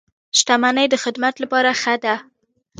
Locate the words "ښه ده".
1.81-2.15